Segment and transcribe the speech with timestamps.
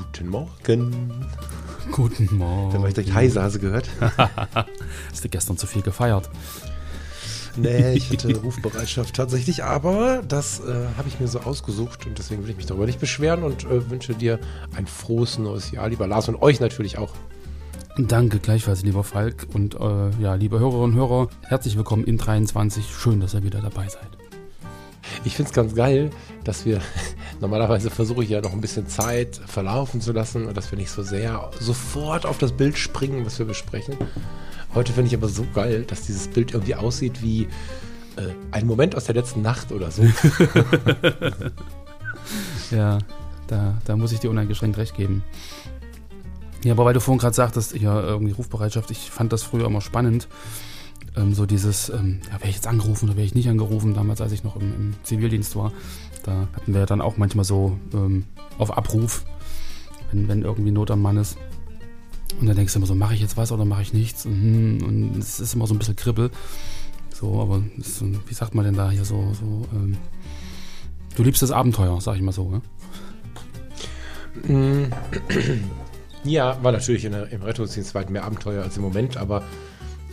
[0.00, 1.12] Guten Morgen.
[1.92, 2.72] Guten Morgen.
[2.72, 3.88] Da habe ich direkt Heisase gehört.
[5.10, 6.30] Hast du gestern zu viel gefeiert?
[7.56, 12.42] Nee, ich hatte Rufbereitschaft tatsächlich, aber das äh, habe ich mir so ausgesucht und deswegen
[12.44, 14.38] will ich mich darüber nicht beschweren und äh, wünsche dir
[14.74, 17.12] ein frohes neues Jahr, lieber Lars, und euch natürlich auch.
[17.98, 19.48] Danke gleichfalls, lieber Falk.
[19.52, 22.86] Und äh, ja, liebe Hörerinnen und Hörer, herzlich willkommen in 23.
[22.86, 24.08] Schön, dass ihr wieder dabei seid.
[25.24, 26.10] Ich finde es ganz geil,
[26.44, 26.80] dass wir,
[27.40, 30.90] normalerweise versuche ich ja noch ein bisschen Zeit verlaufen zu lassen und dass wir nicht
[30.90, 33.96] so sehr sofort auf das Bild springen, was wir besprechen.
[34.74, 37.42] Heute finde ich aber so geil, dass dieses Bild irgendwie aussieht wie
[38.16, 40.04] äh, ein Moment aus der letzten Nacht oder so.
[42.70, 42.98] Ja,
[43.48, 45.24] da, da muss ich dir uneingeschränkt recht geben.
[46.62, 49.80] Ja, aber weil du vorhin gerade sagtest, ja, irgendwie Rufbereitschaft, ich fand das früher immer
[49.80, 50.28] spannend.
[51.16, 54.20] Ähm, so dieses, ähm, ja, wäre ich jetzt angerufen oder wäre ich nicht angerufen, damals,
[54.20, 55.72] als ich noch im, im Zivildienst war.
[56.24, 58.24] Da hatten wir dann auch manchmal so ähm,
[58.58, 59.24] auf Abruf,
[60.12, 61.36] wenn, wenn irgendwie Not am Mann ist.
[62.40, 64.24] Und dann denkst du immer so, mache ich jetzt was oder mache ich nichts?
[64.24, 66.30] Und, hm, und es ist immer so ein bisschen Kribbel.
[67.12, 69.96] So, aber ist so, wie sagt man denn da hier so, so ähm,
[71.16, 72.60] du liebst das Abenteuer, sag ich mal so,
[74.46, 74.52] ja?
[74.54, 74.90] Mm.
[76.22, 79.42] Ja, war natürlich in der, im Rettungsdienst weit mehr Abenteuer als im Moment, aber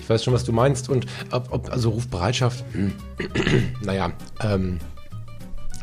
[0.08, 0.88] ich weiß schon, was du meinst.
[0.88, 2.94] Und ob, ob also Rufbereitschaft, hm,
[3.82, 4.80] naja, ähm,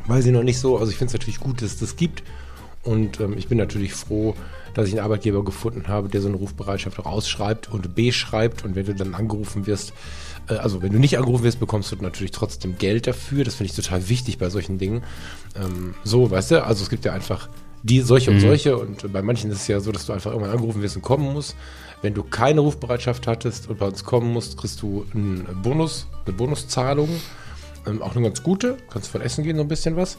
[0.06, 0.78] weiß ich noch nicht so.
[0.78, 2.22] Also ich finde es natürlich gut, dass es das gibt.
[2.84, 4.34] Und ähm, ich bin natürlich froh,
[4.72, 8.64] dass ich einen Arbeitgeber gefunden habe, der so eine Rufbereitschaft auch ausschreibt und beschreibt.
[8.64, 9.92] Und wenn du dann angerufen wirst,
[10.48, 13.44] äh, also wenn du nicht angerufen wirst, bekommst du natürlich trotzdem Geld dafür.
[13.44, 15.02] Das finde ich total wichtig bei solchen Dingen.
[15.54, 17.50] Ähm, so, weißt du, also es gibt ja einfach
[17.84, 18.40] die solche und Mhm.
[18.40, 18.76] solche.
[18.78, 21.32] Und bei manchen ist es ja so, dass du einfach irgendwann angerufen wirst und kommen
[21.32, 21.54] musst.
[22.02, 26.34] Wenn du keine Rufbereitschaft hattest und bei uns kommen musst, kriegst du einen Bonus, eine
[26.34, 27.08] Bonuszahlung.
[27.86, 28.78] Ähm, auch eine ganz gute.
[28.90, 30.16] Kannst von essen gehen, so ein bisschen was.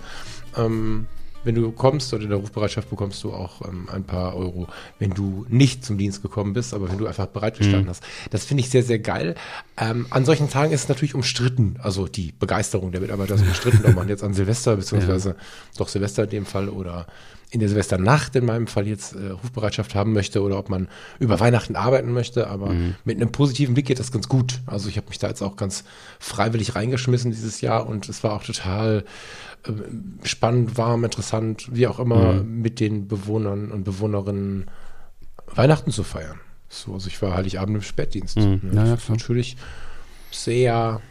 [0.55, 1.07] Ähm,
[1.43, 4.67] wenn du kommst oder in der Rufbereitschaft bekommst du auch ähm, ein paar Euro,
[4.97, 8.03] wenn du nicht zum Dienst gekommen bist, aber wenn du einfach bereit gestanden hast.
[8.31, 9.35] Das finde ich sehr, sehr geil.
[9.77, 13.85] Ähm, an solchen Tagen ist es natürlich umstritten, also die Begeisterung der Mitarbeiter ist umstritten,
[13.85, 15.35] ob man jetzt an Silvester, beziehungsweise
[15.77, 17.05] doch Silvester in dem Fall oder
[17.51, 20.87] in der Silvesternacht in meinem Fall jetzt äh, Rufbereitschaft haben möchte oder ob man
[21.19, 22.73] über Weihnachten arbeiten möchte, aber
[23.05, 24.61] mit einem positiven Blick geht das ganz gut.
[24.65, 25.83] Also ich habe mich da jetzt auch ganz
[26.19, 29.05] freiwillig reingeschmissen dieses Jahr und es war auch total
[29.67, 34.65] ähm, spannend, warm, interessant, wie auch immer, mit den Bewohnern und Bewohnerinnen
[35.53, 36.39] Weihnachten zu feiern.
[36.67, 38.37] So, also ich war Heiligabend im Spätdienst.
[38.37, 38.59] Mhm.
[38.63, 39.17] Ne, Ja, ja, das ist klar.
[39.17, 39.55] natürlich
[40.31, 41.01] sehr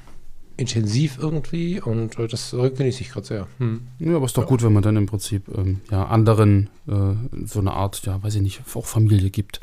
[0.56, 3.47] intensiv irgendwie und äh, das genieße ich gerade sehr.
[3.59, 3.82] Hm.
[3.98, 7.60] Ja, aber ist doch gut, wenn man dann im Prinzip ähm, ja, anderen äh, so
[7.60, 9.60] eine Art, ja, weiß ich nicht, auch Familie gibt.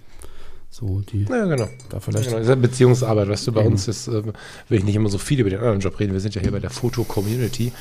[0.69, 1.67] So, die Ja, genau.
[1.89, 2.27] da vielleicht.
[2.27, 3.71] Genau, das ist ja Beziehungsarbeit, weißt du, bei Eben.
[3.73, 6.21] uns ist, äh, will ich nicht immer so viel über den anderen Job reden, wir
[6.21, 7.73] sind ja hier bei der Foto-Community.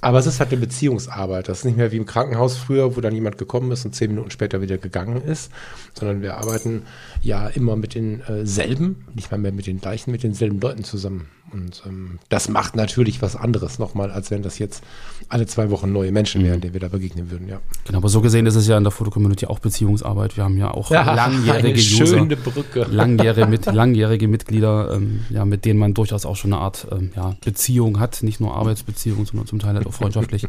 [0.00, 1.48] Aber es ist halt eine Beziehungsarbeit.
[1.48, 4.10] Das ist nicht mehr wie im Krankenhaus früher, wo dann jemand gekommen ist und zehn
[4.10, 5.50] Minuten später wieder gegangen ist,
[5.94, 6.82] sondern wir arbeiten
[7.22, 11.28] ja immer mit denselben, nicht mal mehr mit den gleichen, mit denselben Leuten zusammen.
[11.52, 14.82] Und ähm, das macht natürlich was anderes nochmal, als wenn das jetzt
[15.28, 17.60] alle zwei Wochen neue Menschen wären, denen wir da begegnen würden, ja.
[17.84, 20.36] Genau, aber so gesehen ist es ja in der Fotocommunity auch Beziehungsarbeit.
[20.36, 22.06] Wir haben ja auch langjährige eine User.
[22.06, 22.86] schöne Brücke.
[22.90, 27.12] langjährige, mit, langjährige Mitglieder, ähm, ja, mit denen man durchaus auch schon eine Art ähm,
[27.14, 30.46] ja, Beziehung hat, nicht nur Arbeitsbeziehung, sondern zum Teil auch freundschaftlich.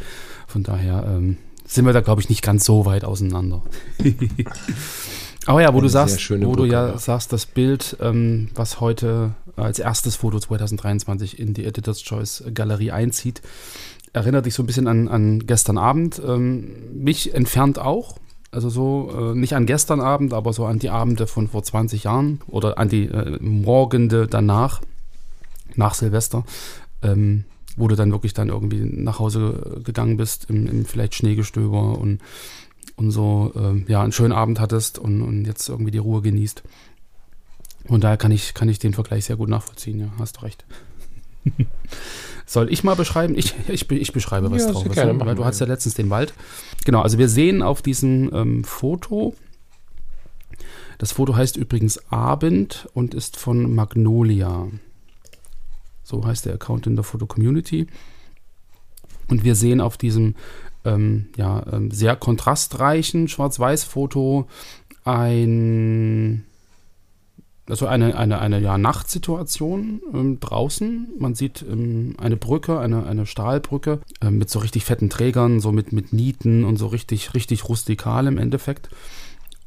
[0.48, 3.62] Von daher ähm, sind wir da, glaube ich, nicht ganz so weit auseinander.
[5.46, 6.98] Aber ja, wo Eine du sagst, wo du Brücke, ja, ja.
[6.98, 12.92] sagst, das Bild, ähm, was heute als erstes Foto 2023 in die Editor's Choice Galerie
[12.92, 13.42] einzieht,
[14.12, 16.22] erinnert dich so ein bisschen an, an gestern Abend.
[16.26, 18.17] Ähm, mich entfernt auch.
[18.52, 22.03] Also so, äh, nicht an gestern Abend, aber so an die Abende von vor 20
[22.03, 24.82] Jahren oder an die äh, Morgende danach,
[25.76, 26.44] nach Silvester,
[27.03, 27.46] ähm,
[27.78, 32.20] wo du dann wirklich dann irgendwie nach Hause gegangen bist, im, im vielleicht Schneegestöber und,
[32.96, 36.64] und so, ähm, ja, einen schönen Abend hattest und, und jetzt irgendwie die Ruhe genießt.
[37.88, 40.66] Und daher kann ich, kann ich den Vergleich sehr gut nachvollziehen, ja, hast du recht.
[42.46, 43.38] Soll ich mal beschreiben?
[43.38, 44.84] Ich, ich, ich beschreibe was Ja, drauf.
[44.84, 46.34] sehr gerne, weil du hast ja letztens den Wald.
[46.85, 49.35] Genau, also wir sehen auf diesem ähm, Foto,
[50.97, 54.68] das Foto heißt übrigens Abend und ist von Magnolia.
[56.08, 57.88] So heißt der Account in der Foto-Community.
[59.28, 60.36] Und wir sehen auf diesem
[60.86, 64.48] ähm, ja, ähm, sehr kontrastreichen Schwarz-Weiß-Foto
[65.04, 66.46] ein
[67.70, 71.09] also eine, eine, eine ja, Nachtsituation ähm, draußen.
[71.20, 75.74] Man sieht ähm, eine Brücke, eine, eine Stahlbrücke äh, mit so richtig fetten Trägern, so
[75.74, 78.88] mit, mit Nieten und so richtig, richtig rustikal im Endeffekt.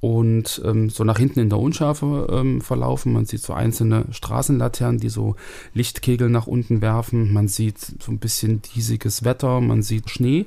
[0.01, 3.13] Und ähm, so nach hinten in der Unschärfe ähm, verlaufen.
[3.13, 5.37] Man sieht so einzelne Straßenlaternen, die so
[5.75, 7.33] Lichtkegel nach unten werfen.
[7.35, 9.61] Man sieht so ein bisschen diesiges Wetter.
[9.61, 10.47] Man sieht Schnee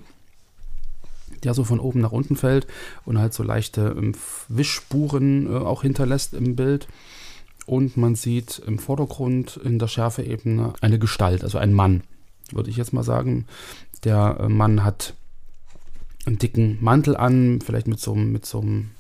[1.43, 2.67] der so von oben nach unten fällt
[3.05, 4.13] und halt so leichte ähm,
[4.47, 6.87] Wischspuren äh, auch hinterlässt im Bild.
[7.65, 12.03] Und man sieht im Vordergrund in der Schärfeebene eine Gestalt, also ein Mann,
[12.51, 13.45] würde ich jetzt mal sagen.
[14.03, 15.13] Der äh, Mann hat
[16.25, 18.91] einen dicken Mantel an, vielleicht mit so, mit so einem,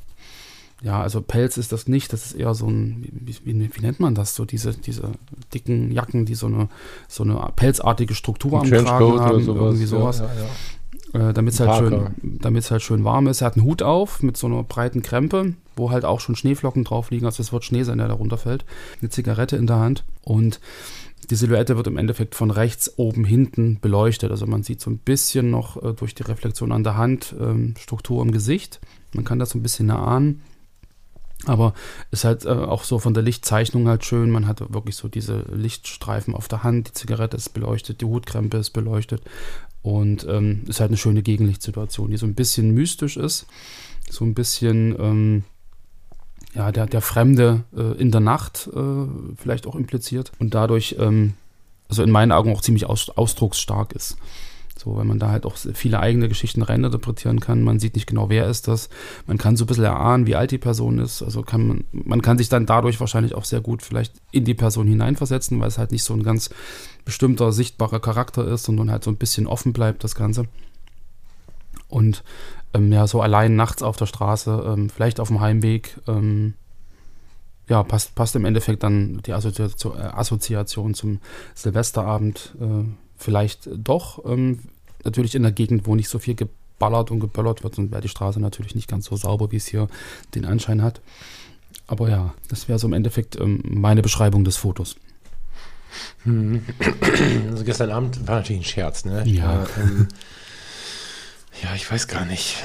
[0.83, 3.99] ja, also Pelz ist das nicht, das ist eher so ein, wie, wie, wie nennt
[4.01, 5.11] man das, so diese, diese
[5.53, 6.67] dicken Jacken, die so eine,
[7.07, 10.19] so eine pelzartige Struktur am Kragen haben, sowas, irgendwie sowas.
[10.19, 11.29] Ja, ja, ja.
[11.29, 13.41] Äh, damit es halt, schön, halt schön warm ist.
[13.41, 16.83] Er hat einen Hut auf mit so einer breiten Krempe, wo halt auch schon Schneeflocken
[16.83, 18.65] drauf liegen, also es wird Schnee sein, der da runterfällt.
[18.99, 20.59] Eine Zigarette in der Hand und
[21.29, 24.31] die Silhouette wird im Endeffekt von rechts oben hinten beleuchtet.
[24.31, 27.75] Also man sieht so ein bisschen noch äh, durch die Reflexion an der Hand ähm,
[27.79, 28.81] Struktur im Gesicht.
[29.13, 30.41] Man kann das so ein bisschen erahnen.
[31.45, 31.73] Aber
[32.11, 34.29] ist halt äh, auch so von der Lichtzeichnung halt schön.
[34.29, 36.89] Man hat wirklich so diese Lichtstreifen auf der Hand.
[36.89, 39.21] Die Zigarette ist beleuchtet, die Hutkrempe ist beleuchtet.
[39.81, 43.45] Und ähm, ist halt eine schöne Gegenlichtsituation, die so ein bisschen mystisch ist.
[44.09, 45.43] So ein bisschen ähm,
[46.55, 51.33] ja, der, der Fremde äh, in der Nacht äh, vielleicht auch impliziert und dadurch, ähm,
[51.89, 54.17] also in meinen Augen auch ziemlich aus, ausdrucksstark ist.
[54.83, 57.63] So, weil man da halt auch viele eigene Geschichten reininterpretieren kann.
[57.63, 58.89] Man sieht nicht genau, wer ist das.
[59.27, 61.21] Man kann so ein bisschen erahnen, wie alt die Person ist.
[61.21, 64.55] Also kann man, man kann sich dann dadurch wahrscheinlich auch sehr gut vielleicht in die
[64.55, 66.49] Person hineinversetzen, weil es halt nicht so ein ganz
[67.05, 70.47] bestimmter, sichtbarer Charakter ist, sondern halt so ein bisschen offen bleibt, das Ganze.
[71.87, 72.23] Und
[72.73, 76.55] ähm, ja, so allein nachts auf der Straße, ähm, vielleicht auf dem Heimweg, ähm,
[77.69, 81.19] ja, passt, passt im Endeffekt dann die Assoziation, äh, Assoziation zum
[81.55, 82.83] Silvesterabend äh,
[83.15, 84.25] vielleicht doch.
[84.25, 84.59] Ähm,
[85.03, 88.09] natürlich in der Gegend, wo nicht so viel geballert und geböllert wird, und wäre die
[88.09, 89.87] Straße natürlich nicht ganz so sauber, wie es hier
[90.35, 91.01] den Anschein hat.
[91.87, 94.95] Aber ja, das wäre so im Endeffekt ähm, meine Beschreibung des Fotos.
[96.23, 96.63] Hm.
[97.51, 99.23] Also gestern Abend war natürlich ein Scherz, ne?
[99.27, 99.59] Ja.
[99.59, 100.07] War, ähm,
[101.61, 102.63] ja, ich weiß gar nicht.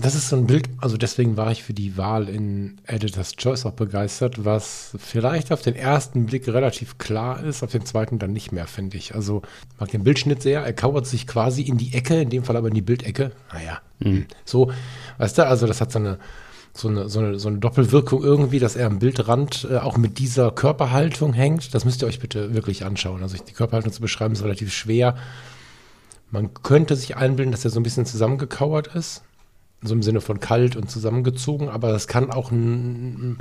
[0.00, 3.66] Das ist so ein Bild, also deswegen war ich für die Wahl in Editor's Choice
[3.66, 8.32] auch begeistert, was vielleicht auf den ersten Blick relativ klar ist, auf den zweiten dann
[8.32, 9.14] nicht mehr, finde ich.
[9.14, 9.42] Also
[9.78, 12.68] mag den Bildschnitt sehr, er kauert sich quasi in die Ecke, in dem Fall aber
[12.68, 13.32] in die Bildecke.
[13.52, 14.26] Naja, mhm.
[14.44, 14.70] so,
[15.18, 16.18] weißt du, also das hat so eine,
[16.74, 20.18] so eine, so eine, so eine Doppelwirkung irgendwie, dass er am Bildrand äh, auch mit
[20.18, 21.74] dieser Körperhaltung hängt.
[21.74, 23.22] Das müsst ihr euch bitte wirklich anschauen.
[23.22, 25.16] Also die Körperhaltung zu beschreiben ist relativ schwer.
[26.30, 29.22] Man könnte sich einbilden, dass er so ein bisschen zusammengekauert ist.
[29.80, 33.38] So im Sinne von kalt und zusammengezogen, aber das kann auch ein, ein,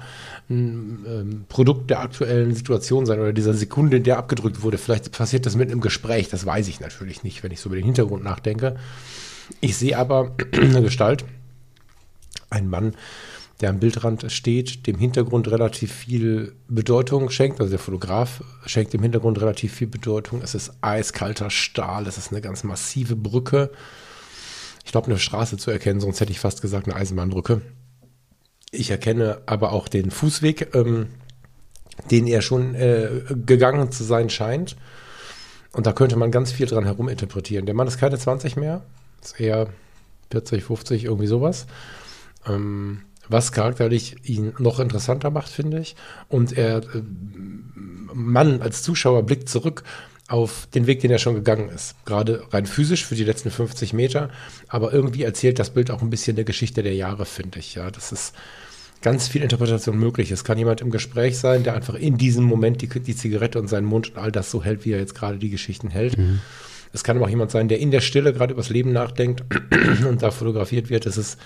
[0.49, 4.77] ein, ähm, Produkt der aktuellen Situation sein oder dieser Sekunde, in der abgedrückt wurde.
[4.77, 7.75] Vielleicht passiert das mit einem Gespräch, das weiß ich natürlich nicht, wenn ich so über
[7.77, 8.75] den Hintergrund nachdenke.
[9.61, 11.25] Ich sehe aber eine Gestalt,
[12.51, 12.93] ein Mann,
[13.61, 17.59] der am Bildrand steht, dem Hintergrund relativ viel Bedeutung schenkt.
[17.59, 20.41] Also der Fotograf schenkt dem Hintergrund relativ viel Bedeutung.
[20.43, 23.71] Es ist eiskalter Stahl, es ist eine ganz massive Brücke.
[24.87, 27.59] Ich glaube, eine Straße zu erkennen, sonst hätte ich fast gesagt eine Eisenbahnbrücke.
[28.71, 31.07] Ich erkenne aber auch den Fußweg, ähm,
[32.09, 33.09] den er schon äh,
[33.45, 34.77] gegangen zu sein scheint.
[35.73, 37.65] Und da könnte man ganz viel dran heruminterpretieren.
[37.65, 38.81] Der Mann ist keine 20 mehr,
[39.21, 39.67] ist eher
[40.31, 41.67] 40, 50, irgendwie sowas.
[42.47, 45.97] Ähm, was charakterlich ihn noch interessanter macht, finde ich.
[46.29, 47.03] Und er, äh,
[48.13, 49.83] Mann als Zuschauer blickt zurück
[50.27, 51.95] auf den Weg, den er schon gegangen ist.
[52.05, 54.29] Gerade rein physisch für die letzten 50 Meter.
[54.67, 57.75] Aber irgendwie erzählt das Bild auch ein bisschen der Geschichte der Jahre, finde ich.
[57.75, 58.33] Ja, das ist
[59.01, 60.31] ganz viel Interpretation möglich.
[60.31, 63.67] Es kann jemand im Gespräch sein, der einfach in diesem Moment die, die Zigarette und
[63.67, 66.17] seinen Mund und all das so hält, wie er jetzt gerade die Geschichten hält.
[66.17, 66.41] Mhm.
[66.93, 69.43] Es kann aber auch jemand sein, der in der Stille gerade übers Leben nachdenkt
[70.07, 71.05] und da fotografiert wird.
[71.05, 71.37] Es ist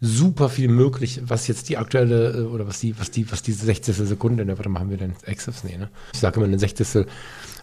[0.00, 3.64] super viel möglich, was jetzt die aktuelle äh, oder was die, was die, was diese
[3.64, 3.94] 60.
[3.96, 5.64] Sekunde, ne, warte mal, haben wir denn Exifs?
[5.64, 5.90] Nee, ne?
[6.12, 7.06] Ich sage immer eine 60.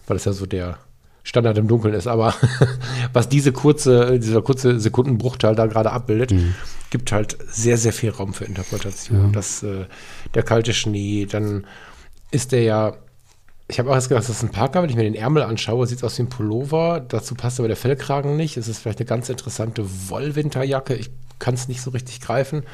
[0.06, 0.78] weil das ja so der
[1.22, 2.34] Standard im Dunkeln ist, aber
[3.12, 6.54] was diese kurze, dieser kurze Sekundenbruchteil da gerade abbildet, mhm.
[6.90, 9.26] gibt halt sehr, sehr viel Raum für Interpretation.
[9.26, 9.30] Ja.
[9.32, 9.86] Das, äh,
[10.34, 11.66] der kalte Schnee, dann
[12.30, 12.94] ist der ja
[13.66, 14.82] ich habe auch erst gedacht, das ist ein Parker.
[14.82, 17.04] Wenn ich mir den Ärmel anschaue, sieht es aus wie ein Pullover.
[17.06, 18.56] Dazu passt aber der Fellkragen nicht.
[18.56, 20.94] Es ist vielleicht eine ganz interessante Wollwinterjacke.
[20.94, 22.64] Ich kann es nicht so richtig greifen.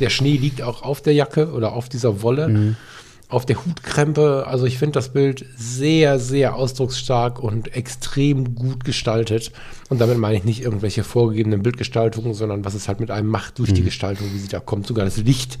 [0.00, 2.48] Der Schnee liegt auch auf der Jacke oder auf dieser Wolle.
[2.48, 2.76] Mhm.
[3.28, 4.46] Auf der Hutkrempe.
[4.46, 9.52] Also ich finde das Bild sehr, sehr ausdrucksstark und extrem gut gestaltet.
[9.90, 13.58] Und damit meine ich nicht irgendwelche vorgegebenen Bildgestaltungen, sondern was es halt mit einem macht
[13.58, 14.86] durch die Gestaltung, wie sie da kommt.
[14.86, 15.58] Sogar das Licht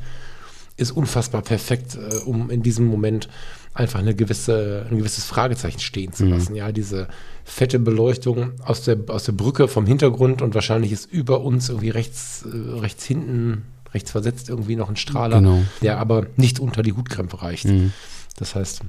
[0.78, 3.28] ist unfassbar perfekt, äh, um in diesem Moment
[3.74, 6.54] einfach eine gewisse, ein gewisses Fragezeichen stehen zu lassen.
[6.54, 7.08] Ja, diese
[7.44, 11.90] fette Beleuchtung aus der, aus der Brücke vom Hintergrund und wahrscheinlich ist über uns irgendwie
[11.90, 13.64] rechts, äh, rechts hinten,
[13.94, 15.62] rechts versetzt irgendwie noch ein Strahler, Genau.
[15.82, 17.66] der aber nicht unter die Hutkrempe reicht.
[18.36, 18.82] Das heißt,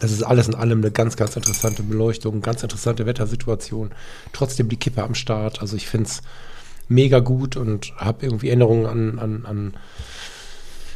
[0.00, 3.90] das ist alles in allem eine ganz, ganz interessante Beleuchtung, ganz interessante Wettersituation.
[4.32, 5.60] Trotzdem die Kippe am Start.
[5.60, 6.22] Also ich finde es
[6.88, 9.74] mega gut und habe irgendwie Erinnerungen an, an, an,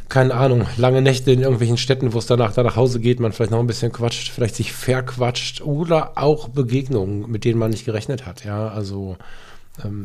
[0.09, 3.33] keine Ahnung, lange Nächte in irgendwelchen Städten, wo es danach da nach Hause geht, man
[3.33, 7.85] vielleicht noch ein bisschen quatscht, vielleicht sich verquatscht oder auch Begegnungen, mit denen man nicht
[7.85, 8.45] gerechnet hat.
[8.45, 9.17] Ja, also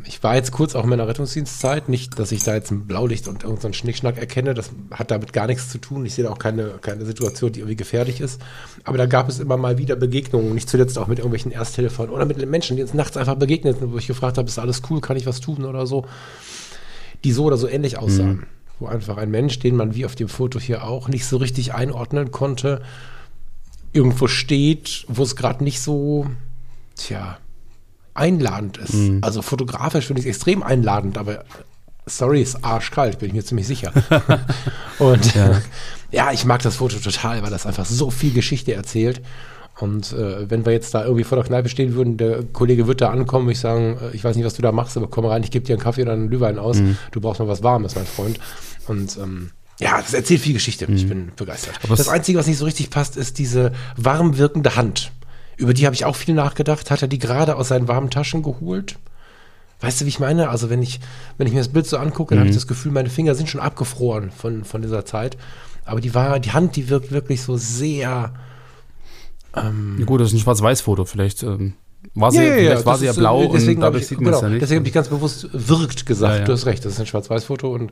[0.05, 3.27] ich war jetzt kurz auch in meiner Rettungsdienstzeit, nicht, dass ich da jetzt ein Blaulicht
[3.27, 6.05] und irgendeinen Schnickschnack erkenne, das hat damit gar nichts zu tun.
[6.05, 8.39] Ich sehe da auch keine, keine Situation, die irgendwie gefährlich ist.
[8.85, 12.27] Aber da gab es immer mal wieder Begegnungen, nicht zuletzt auch mit irgendwelchen Ersthelfern oder
[12.27, 15.01] mit Menschen, die uns nachts einfach begegnet sind, wo ich gefragt habe, ist alles cool,
[15.01, 16.05] kann ich was tun oder so,
[17.25, 18.47] die so oder so ähnlich aussahen.
[18.79, 21.73] Wo einfach ein Mensch, den man wie auf dem Foto hier auch nicht so richtig
[21.73, 22.83] einordnen konnte,
[23.95, 26.27] irgendwo steht, wo es gerade nicht so,
[26.95, 27.39] tja,
[28.15, 28.95] einladend ist.
[29.23, 31.45] Also fotografisch finde ich es extrem einladend, aber
[32.07, 33.93] sorry, ist arschkalt, bin ich mir ziemlich sicher.
[34.99, 35.35] Und
[36.11, 36.33] ja.
[36.33, 39.23] ich mag das Foto total, weil das einfach so viel Geschichte erzählt.
[39.81, 43.01] Und äh, wenn wir jetzt da irgendwie vor der Kneipe stehen würden, der Kollege wird
[43.01, 45.43] da ankommen, ich sagen, äh, ich weiß nicht, was du da machst, aber komm rein,
[45.43, 46.81] ich gebe dir einen Kaffee oder einen Glühwein aus.
[47.11, 48.39] Du brauchst mal was Warmes, mein Freund.
[48.87, 49.51] Und ähm,
[49.81, 50.85] ja, das erzählt viel Geschichte.
[50.85, 51.81] Ich bin begeistert.
[51.83, 55.11] Aber das Einzige, was nicht so richtig passt, ist diese warm wirkende Hand.
[55.57, 56.91] Über die habe ich auch viel nachgedacht.
[56.91, 58.99] Hat er die gerade aus seinen warmen Taschen geholt?
[59.81, 60.49] Weißt du, wie ich meine?
[60.49, 61.01] Also, wenn ich,
[61.39, 63.49] wenn ich mir das Bild so angucke, dann habe ich das Gefühl, meine Finger sind
[63.49, 65.37] schon abgefroren von, von dieser Zeit.
[65.85, 68.33] Aber die war, die Hand, die wirkt wirklich so sehr.
[69.99, 71.05] Ja, gut, das ist ein Schwarz-Weiß-Foto.
[71.05, 71.75] Vielleicht ähm,
[72.15, 74.21] war sie, vielleicht war das sie ja äh, blau und deswegen hab dadurch ich, sieht
[74.21, 74.61] man genau, ja nicht.
[74.63, 76.35] Deswegen habe ich ganz bewusst wirkt gesagt.
[76.35, 76.45] Ja, ja.
[76.45, 77.91] Du hast recht, das ist ein Schwarz-Weiß-Foto und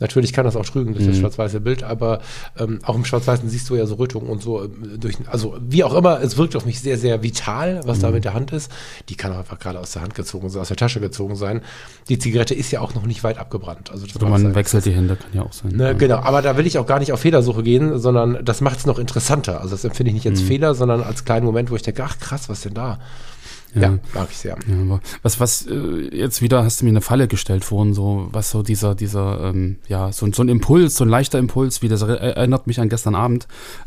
[0.00, 1.20] natürlich kann das auch trügen durch das Mhm.
[1.20, 2.20] schwarz-weiße Bild, aber
[2.58, 5.84] ähm, auch im Schwarz-Weißen siehst du ja so Rötung und so ähm, durch, also wie
[5.84, 8.02] auch immer, es wirkt auf mich sehr, sehr vital, was Mhm.
[8.02, 8.72] da mit der Hand ist.
[9.08, 11.60] Die kann auch einfach gerade aus der Hand gezogen sein, aus der Tasche gezogen sein.
[12.08, 13.90] Die Zigarette ist ja auch noch nicht weit abgebrannt.
[13.92, 15.70] Also das Oder war man das- wechselt die Hände, kann ja auch sein.
[15.76, 15.92] Ne, Ja.
[15.92, 18.86] Genau, aber da will ich auch gar nicht auf Fehlersuche gehen, sondern das macht es
[18.86, 19.60] noch interessanter.
[19.60, 20.32] Also das empfinde ich nicht Mhm.
[20.32, 22.98] als Fehler, sondern als kleinen Moment, wo ich denke, ach krass, was denn da?
[23.74, 23.98] Ja, Ja.
[24.14, 24.56] mag ich sehr.
[24.66, 28.50] Ja, was, was, äh, jetzt wieder hast du mir eine Falle gestellt vorhin, so, was
[28.50, 32.02] so dieser, dieser, ähm, ja, so, so ein Impuls, so ein leichter Impuls, wie das
[32.02, 33.46] er- erinnert mich an gestern Abend,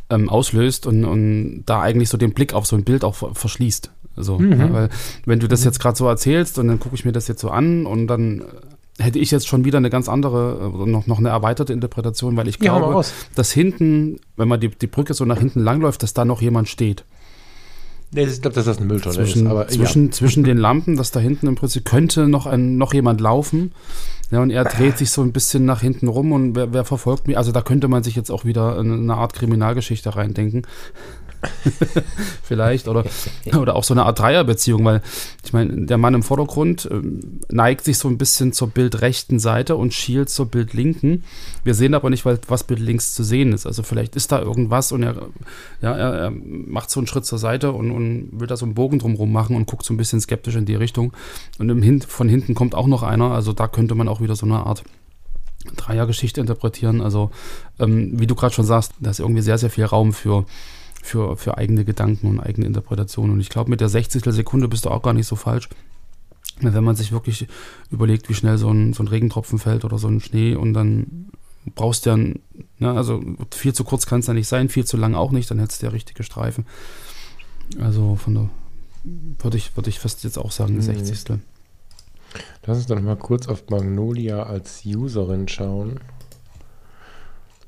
[0.10, 3.36] ähm, auslöst und, und da eigentlich so den Blick auf so ein Bild auch ver-
[3.36, 3.92] verschließt.
[4.16, 4.90] Also, ja, weil,
[5.26, 7.50] wenn du das jetzt gerade so erzählst und dann gucke ich mir das jetzt so
[7.50, 8.42] an und dann
[9.00, 12.38] äh, hätte ich jetzt schon wieder eine ganz andere, äh, noch, noch eine erweiterte Interpretation,
[12.38, 13.12] weil ich Ja, glaube, raus.
[13.36, 16.70] dass hinten, wenn man die, die Brücke so nach hinten langläuft, dass da noch jemand
[16.70, 17.04] steht.
[18.14, 19.52] Nee, ich glaube, dass das eine Mülltonne zwischen, ist.
[19.52, 23.22] Aber zwischen, zwischen den Lampen, dass da hinten im Prinzip könnte noch, ein, noch jemand
[23.22, 23.72] laufen.
[24.32, 27.28] Ja, und er dreht sich so ein bisschen nach hinten rum und wer, wer verfolgt
[27.28, 27.38] mich?
[27.38, 30.66] Also da könnte man sich jetzt auch wieder in eine Art Kriminalgeschichte reindenken.
[32.44, 32.88] Vielleicht.
[32.88, 33.04] Oder,
[33.58, 35.02] oder auch so eine Art Dreierbeziehung, weil
[35.44, 39.76] ich meine, der Mann im Vordergrund ähm, neigt sich so ein bisschen zur bildrechten Seite
[39.76, 41.24] und schielt zur bildlinken.
[41.64, 43.66] Wir sehen aber nicht, was Bild links zu sehen ist.
[43.66, 45.16] Also vielleicht ist da irgendwas und er,
[45.82, 49.00] ja, er macht so einen Schritt zur Seite und, und will da so einen Bogen
[49.00, 51.14] drumherum machen und guckt so ein bisschen skeptisch in die Richtung.
[51.60, 53.32] Und im Hin von hinten kommt auch noch einer.
[53.32, 54.84] Also da könnte man auch wieder so eine Art
[55.76, 57.02] Dreiergeschichte interpretieren.
[57.02, 57.32] Also,
[57.80, 60.46] ähm, wie du gerade schon sagst, da ist irgendwie sehr, sehr viel Raum für,
[61.04, 63.34] für, für eigene Gedanken und eigene Interpretationen.
[63.34, 64.24] Und ich glaube, mit der 60.
[64.34, 65.68] Sekunde bist du auch gar nicht so falsch.
[66.62, 67.48] Wenn man sich wirklich
[67.92, 71.32] überlegt, wie schnell so ein, so ein Regentropfen fällt oder so ein Schnee und dann
[71.76, 72.38] brauchst du ja, ne,
[72.80, 75.60] also viel zu kurz kann es ja nicht sein, viel zu lang auch nicht, dann
[75.60, 76.66] hättest du ja richtige Streifen.
[77.80, 78.50] Also von der,
[79.40, 80.82] würde ich, würde ich fast jetzt auch sagen, Mhm.
[80.82, 81.40] 60.
[82.66, 86.00] Lass uns doch noch mal kurz auf Magnolia als Userin schauen.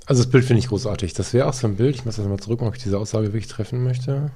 [0.05, 1.13] Also das Bild finde ich großartig.
[1.13, 1.95] Das wäre auch so ein Bild.
[1.95, 4.31] Ich muss das mal zurück, ob ich diese Aussage wirklich treffen möchte.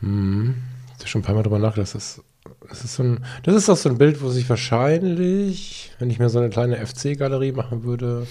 [0.00, 0.56] Hm.
[0.94, 1.94] Ich habe schon ein paar Mal drüber nachgedacht.
[1.94, 2.22] Das ist,
[2.68, 6.18] das ist so ein, das ist auch so ein Bild, wo sich wahrscheinlich, wenn ich
[6.18, 8.26] mir so eine kleine FC-Galerie machen würde,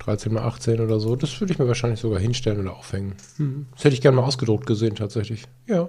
[0.00, 3.14] 13 mal 18 oder so, das würde ich mir wahrscheinlich sogar hinstellen oder aufhängen.
[3.36, 3.66] Hm.
[3.74, 5.44] Das hätte ich gerne mal ausgedruckt gesehen, tatsächlich.
[5.66, 5.88] Ja.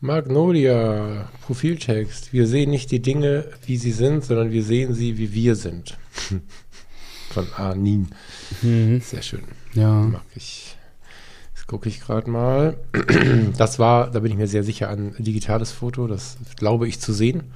[0.00, 2.32] Magnolia, Profiltext.
[2.32, 5.98] Wir sehen nicht die Dinge, wie sie sind, sondern wir sehen sie, wie wir sind.
[7.30, 8.08] Von Arnin.
[8.62, 9.00] Mhm.
[9.00, 9.42] Sehr schön.
[9.74, 9.92] Ja.
[10.02, 10.76] Mag ich.
[11.54, 12.76] Das gucke ich gerade mal.
[13.56, 16.06] Das war, da bin ich mir sehr sicher, ein digitales Foto.
[16.06, 17.52] Das glaube ich zu sehen.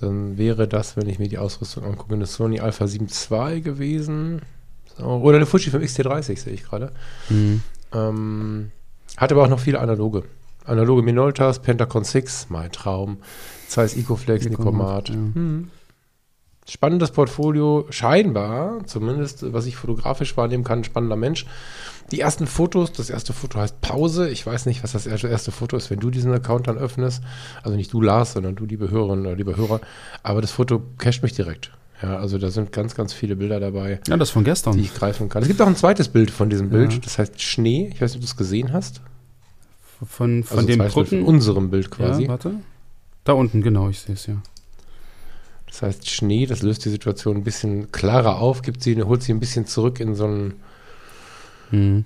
[0.00, 4.40] Dann wäre das, wenn ich mir die Ausrüstung angucke, eine Sony Alpha 7 II gewesen.
[4.96, 6.92] So, oder eine Fujifilm X-T30 sehe ich gerade.
[7.28, 7.62] Mhm.
[7.92, 8.70] Ähm,
[9.16, 10.24] hat aber auch noch viele analoge.
[10.64, 13.18] Analoge Minoltas, Pentacon 6, mein Traum.
[13.68, 15.08] Zeiss Ecoflex, Nikomat.
[15.08, 15.16] Ja.
[15.16, 15.70] Mhm.
[16.70, 21.44] Spannendes Portfolio, scheinbar, zumindest was ich fotografisch wahrnehmen kann, spannender Mensch.
[22.12, 24.28] Die ersten Fotos, das erste Foto heißt Pause.
[24.30, 27.22] Ich weiß nicht, was das erste, Foto ist, wenn du diesen Account dann öffnest.
[27.64, 29.80] Also nicht du, Lars, sondern du, liebe Hörerinnen oder lieber Hörer.
[30.22, 31.72] Aber das Foto casht mich direkt.
[32.02, 34.74] Ja, also da sind ganz, ganz viele Bilder dabei, ja, das von gestern.
[34.76, 35.42] die ich greifen kann.
[35.42, 36.98] Es gibt auch ein zweites Bild von diesem Bild, Ja.
[37.00, 37.90] das heißt Schnee.
[37.92, 39.00] Ich weiß nicht, ob du es gesehen hast.
[40.06, 41.06] Von, von Also dem Brücken.
[41.08, 42.22] von unserem Bild quasi.
[42.22, 42.54] Ja, warte.
[43.24, 44.36] Da unten, genau, ich sehe es ja.
[45.70, 49.32] Das heißt Schnee, das löst die Situation ein bisschen klarer auf, gibt sie, holt sie
[49.32, 50.54] ein bisschen zurück in so einen.
[51.70, 52.04] Mhm.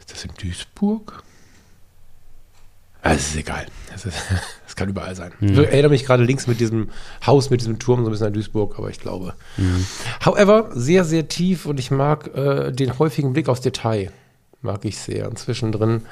[0.00, 1.22] Ist das in Duisburg?
[3.02, 3.66] Ah, Es ist egal.
[3.94, 4.06] Es,
[4.74, 5.32] kann überall sein.
[5.38, 5.52] Mhm.
[5.52, 6.88] Ich erinnere mich gerade links mit diesem
[7.26, 9.34] Haus, mit diesem Turm so ein bisschen an Duisburg, aber ich glaube.
[9.58, 9.86] Mhm.
[10.24, 14.10] However, sehr, sehr tief und ich mag äh, den häufigen Blick aufs Detail.
[14.60, 15.28] Mag ich sehr.
[15.28, 16.02] Und zwischendrin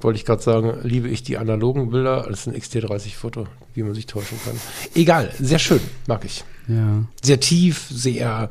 [0.00, 4.06] wollte ich gerade sagen, liebe ich die analogen Bilder als ein XT30-Foto, wie man sich
[4.06, 4.54] täuschen kann.
[4.94, 6.44] Egal, sehr schön, mag ich.
[6.68, 7.04] Ja.
[7.22, 8.48] Sehr tief, sehr.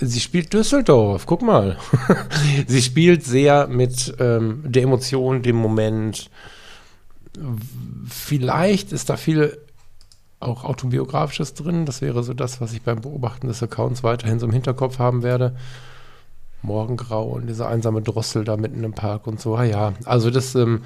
[0.00, 1.78] Sie spielt Düsseldorf, guck mal.
[2.66, 6.30] sie spielt sehr mit ähm, der Emotion, dem Moment.
[8.08, 9.58] Vielleicht ist da viel
[10.40, 11.86] auch autobiografisches drin.
[11.86, 15.22] Das wäre so das, was ich beim Beobachten des Accounts weiterhin so im Hinterkopf haben
[15.22, 15.56] werde.
[16.64, 19.54] Morgengrau und diese einsame Drossel da mitten im Park und so.
[19.56, 20.82] Ah ja, also das, ähm,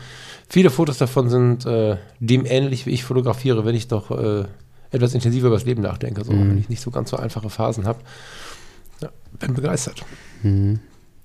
[0.49, 4.45] viele Fotos davon sind äh, dem ähnlich, wie ich fotografiere, wenn ich doch äh,
[4.91, 6.51] etwas intensiver über das Leben nachdenke, so, Mhm.
[6.51, 8.01] wenn ich nicht so ganz so einfache Phasen habe.
[9.01, 10.05] Ja, bin begeistert.
[10.43, 10.81] Mhm.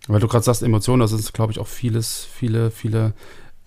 [0.08, 3.14] Weil du gerade sagst, Emotionen, das ist, glaube ich, auch vieles, viele, viele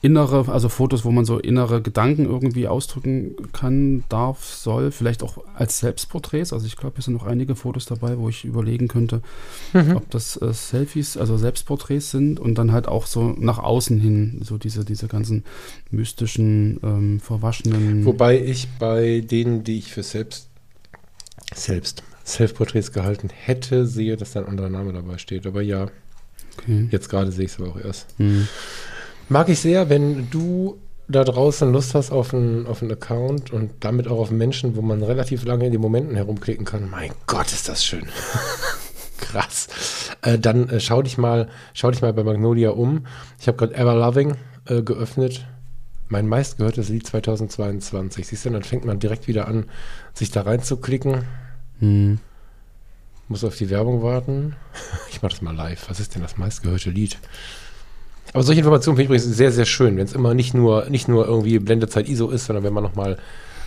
[0.02, 5.38] innere, also Fotos, wo man so innere Gedanken irgendwie ausdrücken kann, darf, soll, vielleicht auch
[5.54, 6.52] als Selbstporträts.
[6.52, 9.22] Also ich glaube, hier sind noch einige Fotos dabei, wo ich überlegen könnte,
[9.94, 14.40] ob das äh, Selfies, also Selbstporträts sind und dann halt auch so nach außen hin,
[14.44, 15.44] so diese, diese ganzen
[15.90, 18.04] mystischen, ähm, verwaschenen.
[18.04, 20.48] Wobei ich bei denen, die ich für selbst,
[21.54, 25.46] selbst, Self-Porträts gehalten hätte, sehe, dass da ein anderer Name dabei steht.
[25.46, 25.86] Aber ja,
[26.58, 26.88] okay.
[26.90, 28.18] jetzt gerade sehe ich es aber auch erst.
[28.18, 28.48] Mhm.
[29.28, 33.72] Mag ich sehr, wenn du da draußen Lust hast auf einen, auf einen Account und
[33.80, 36.88] damit auch auf Menschen, wo man relativ lange in den Momenten herumklicken kann.
[36.90, 38.06] Mein Gott, ist das schön.
[39.18, 39.68] Krass.
[40.22, 43.06] Äh, dann äh, schau dich mal, schau dich mal bei Magnolia um.
[43.40, 44.36] Ich habe gerade Ever Loving
[44.66, 45.46] äh, geöffnet.
[46.08, 48.26] Mein meistgehörtes Lied 2022.
[48.26, 49.66] Siehst du, dann fängt man direkt wieder an,
[50.14, 51.24] sich da reinzuklicken.
[51.80, 52.20] Mhm.
[53.28, 54.54] Muss auf die Werbung warten.
[55.10, 55.88] Ich mache das mal live.
[55.88, 57.18] Was ist denn das meistgehörte Lied?
[58.32, 61.08] Aber solche Informationen finde ich übrigens sehr, sehr schön, wenn es immer nicht nur, nicht
[61.08, 63.18] nur irgendwie Blendezeit ISO ist, sondern wenn man nochmal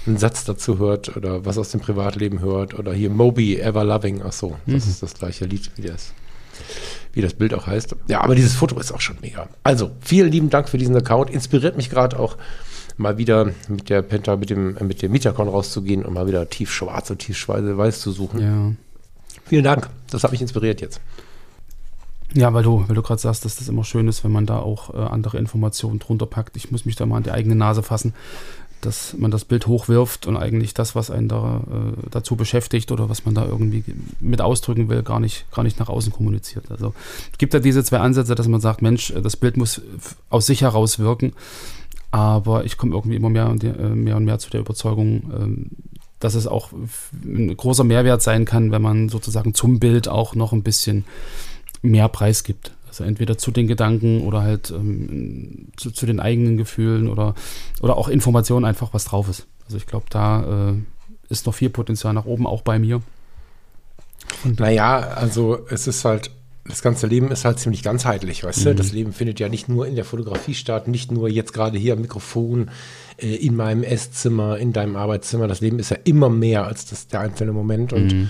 [0.05, 4.21] einen Satz dazu hört oder was aus dem Privatleben hört oder hier Moby, Ever Loving.
[4.25, 4.91] Ach so, das Mhm.
[4.91, 6.13] ist das gleiche Lied, wie das,
[7.13, 7.95] wie das Bild auch heißt.
[8.07, 9.47] Ja, aber dieses Foto ist auch schon mega.
[9.63, 11.29] Also, vielen lieben Dank für diesen Account.
[11.29, 12.37] Inspiriert mich gerade auch
[12.97, 16.49] mal wieder mit der Penta, mit dem, äh, mit dem Mietacon rauszugehen und mal wieder
[16.49, 18.41] tief schwarz und tief weiß zu suchen.
[18.41, 18.71] Ja.
[19.45, 19.89] Vielen Dank.
[20.11, 20.99] Das hat mich inspiriert jetzt.
[22.33, 24.59] Ja, weil du, weil du gerade sagst, dass das immer schön ist, wenn man da
[24.59, 26.55] auch äh, andere Informationen drunter packt.
[26.57, 28.13] Ich muss mich da mal an die eigene Nase fassen,
[28.81, 33.09] dass man das Bild hochwirft und eigentlich das, was einen da äh, dazu beschäftigt oder
[33.09, 33.83] was man da irgendwie
[34.19, 36.69] mit ausdrücken will, gar nicht, gar nicht nach außen kommuniziert.
[36.69, 36.93] Also
[37.31, 39.81] es gibt ja diese zwei Ansätze, dass man sagt, Mensch, das Bild muss
[40.29, 41.33] aus sich heraus wirken,
[42.11, 45.69] aber ich komme irgendwie immer mehr und, äh, mehr und mehr zu der Überzeugung, ähm,
[46.19, 46.71] dass es auch
[47.23, 51.05] ein großer Mehrwert sein kann, wenn man sozusagen zum Bild auch noch ein bisschen
[51.81, 52.71] mehr Preis gibt.
[52.87, 57.35] Also entweder zu den Gedanken oder halt ähm, zu, zu den eigenen Gefühlen oder,
[57.81, 59.45] oder auch Informationen einfach, was drauf ist.
[59.65, 60.73] Also ich glaube, da äh,
[61.29, 63.01] ist noch viel Potenzial nach oben, auch bei mir.
[64.43, 66.31] Und, Naja, also es ist halt,
[66.65, 68.73] das ganze Leben ist halt ziemlich ganzheitlich, weißt du?
[68.73, 68.77] Mhm.
[68.77, 71.93] Das Leben findet ja nicht nur in der Fotografie statt, nicht nur jetzt gerade hier
[71.93, 72.69] am Mikrofon,
[73.17, 75.47] äh, in meinem Esszimmer, in deinem Arbeitszimmer.
[75.47, 77.93] Das Leben ist ja immer mehr als das, der einzelne Moment.
[77.93, 78.29] Und Mhm.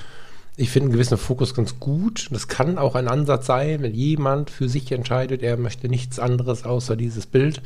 [0.60, 2.28] Ich finde einen gewissen Fokus ganz gut.
[2.32, 6.66] Das kann auch ein Ansatz sein, wenn jemand für sich entscheidet, er möchte nichts anderes
[6.66, 7.62] außer dieses Bild.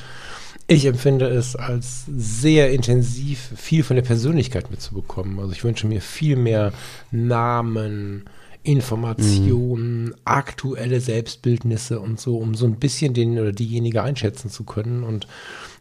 [0.68, 5.40] Ich empfinde es als sehr intensiv, viel von der Persönlichkeit mitzubekommen.
[5.40, 6.72] Also ich wünsche mir viel mehr
[7.12, 8.26] Namen,
[8.62, 15.04] Informationen, aktuelle Selbstbildnisse und so, um so ein bisschen den oder diejenige einschätzen zu können.
[15.04, 15.28] Und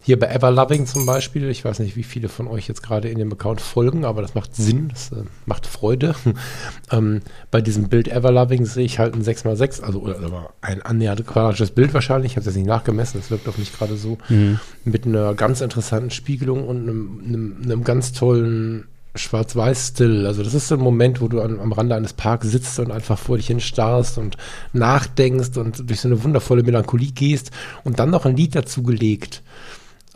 [0.04, 3.18] hier bei Everloving zum Beispiel, ich weiß nicht, wie viele von euch jetzt gerade in
[3.18, 6.14] dem Account folgen, aber das macht Sinn, das äh, macht Freude.
[6.90, 11.26] ähm, bei diesem Bild Everloving sehe ich halt ein 6x6, also oder, oder ein annähernd
[11.26, 14.18] quadratisches Bild wahrscheinlich, ich habe es jetzt nicht nachgemessen, das wirkt auf mich gerade so,
[14.28, 14.58] Mhm.
[14.84, 20.26] mit einer ganz interessanten Spiegelung und einem, einem, einem ganz tollen Schwarz-Weiß-Still.
[20.26, 22.90] Also das ist so ein Moment, wo du an, am Rande eines Parks sitzt und
[22.90, 24.36] einfach vor dich hin starrst und
[24.72, 27.50] nachdenkst und durch so eine wundervolle Melancholie gehst
[27.84, 29.42] und dann noch ein Lied dazu gelegt.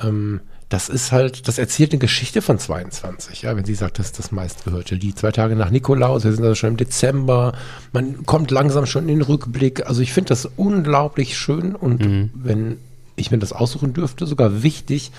[0.02, 4.06] Ähm, das ist halt, das erzählt eine Geschichte von 22, ja, wenn sie sagt, das
[4.06, 5.16] ist das meistgehörte Lied.
[5.16, 7.52] Zwei Tage nach Nikolaus, wir sind also schon im Dezember,
[7.92, 9.86] man kommt langsam schon in den Rückblick.
[9.86, 12.30] Also ich finde das unglaublich schön und Mhm.
[12.34, 12.78] wenn
[13.14, 15.12] ich mir das aussuchen dürfte, sogar wichtig,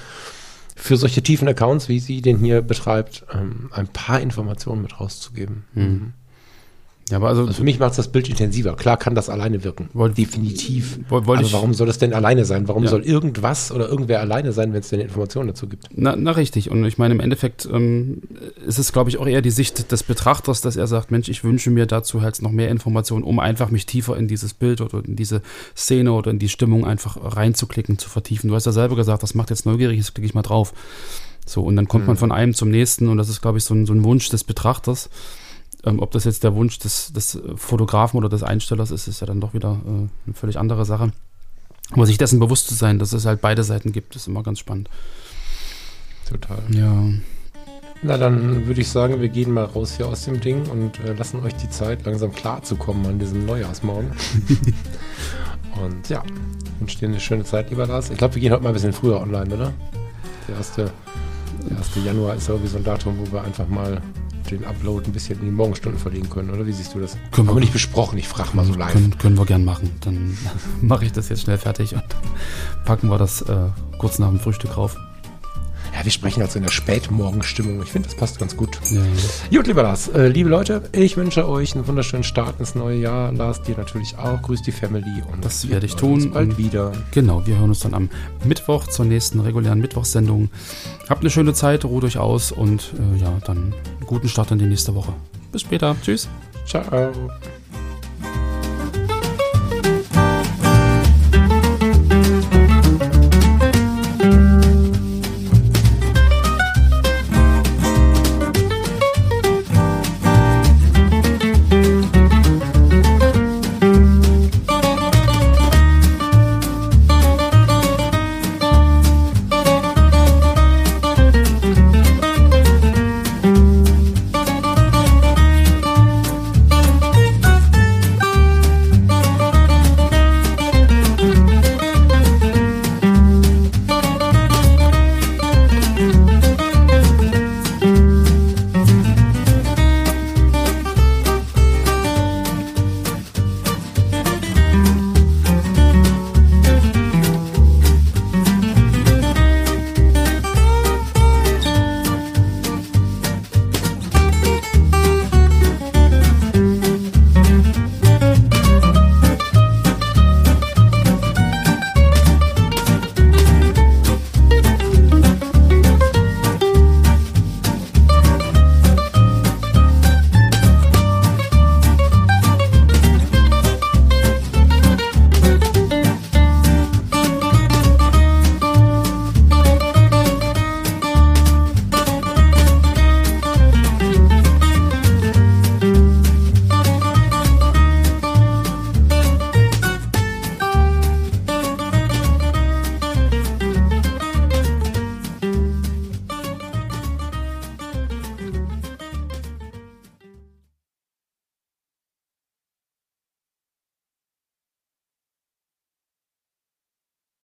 [0.75, 5.63] für solche tiefen Accounts, wie sie den hier betreibt, ähm, ein paar Informationen mit rauszugeben.
[7.09, 8.75] Ja, aber also, Also für mich macht es das Bild intensiver.
[8.75, 9.89] Klar kann das alleine wirken.
[9.93, 10.99] Wollt- Definitiv.
[11.07, 12.67] woll- wollte Aber ich- warum soll das denn alleine sein?
[12.67, 12.89] Warum Ja.
[12.89, 15.87] soll irgendwas oder irgendwer alleine sein, wenn es denn Informationen dazu gibt?
[15.95, 16.69] na, na richtig.
[16.69, 18.23] Und ich meine, im Endeffekt ähm,
[18.65, 21.45] ist es, glaube ich, auch eher die Sicht des Betrachters, dass er sagt, Mensch, ich
[21.45, 25.01] wünsche mir dazu halt noch mehr Informationen, um einfach mich tiefer in dieses Bild oder
[25.05, 25.41] in diese
[25.77, 28.49] Szene oder in die Stimmung einfach reinzuklicken, zu vertiefen.
[28.49, 30.73] Du hast ja selber gesagt, das macht jetzt neugierig, jetzt klicke ich mal drauf.
[31.45, 33.73] So, und dann kommt man von einem zum nächsten und das ist, glaube ich, so
[33.73, 35.09] ein, so ein Wunsch des Betrachters.
[35.87, 39.27] Ähm, ob das jetzt der Wunsch des, des Fotografen oder des Einstellers ist, ist ja
[39.27, 39.89] dann doch wieder äh,
[40.25, 41.11] eine völlig andere Sache.
[41.91, 44.59] Aber sich dessen bewusst zu sein, dass es halt beide Seiten gibt, ist immer ganz
[44.59, 44.89] spannend.
[46.29, 46.61] Total.
[46.71, 47.05] Ja,
[48.03, 51.13] Na, dann würde ich sagen, wir gehen mal raus hier aus dem Ding und äh,
[51.13, 54.11] lassen euch die Zeit, langsam klarzukommen an diesem Neujahrsmorgen.
[55.81, 56.21] und ja,
[56.79, 58.09] wünsche dir eine schöne Zeit, lieber Lars.
[58.09, 59.73] Ich glaube, wir gehen heute mal ein bisschen früher online, oder?
[60.49, 60.91] Der erste,
[61.69, 64.01] der erste Januar ist irgendwie so ein Datum, wo wir einfach mal
[64.51, 66.65] den Upload ein bisschen in die Morgenstunden verlegen können, oder?
[66.65, 67.17] Wie siehst du das?
[67.31, 68.91] Können wir- wir nicht besprochen, ich frage mal so live.
[68.93, 69.91] können, können wir gern machen.
[70.01, 70.37] Dann
[70.81, 72.03] mache ich das jetzt schnell fertig und
[72.85, 73.55] packen wir das äh,
[73.97, 74.95] kurz nach dem Frühstück rauf.
[75.97, 77.81] Ja, wir sprechen also in der Spätmorgenstimmung.
[77.81, 78.77] Ich finde, das passt ganz gut.
[78.91, 79.01] Ja,
[79.57, 83.31] Gut, lieber Lars, äh, liebe Leute, ich wünsche euch einen wunderschönen Start ins neue Jahr.
[83.31, 84.39] Lars, dir natürlich auch.
[84.43, 86.91] Grüß die Family und Das werde ich tun bald wieder.
[87.11, 88.09] Genau, wir hören uns dann am
[88.45, 90.49] Mittwoch zur nächsten regulären Mittwochssendung.
[91.09, 93.73] Habt eine schöne Zeit, ruht euch aus und äh, ja, dann
[94.07, 95.13] guten Start in die nächste Woche.
[95.51, 95.95] Bis später.
[96.01, 96.27] Tschüss.
[96.65, 97.11] Ciao.